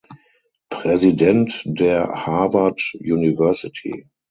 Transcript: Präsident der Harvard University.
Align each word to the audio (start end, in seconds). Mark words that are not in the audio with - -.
Präsident 0.71 1.61
der 1.63 2.25
Harvard 2.25 2.93
University. 2.99 4.07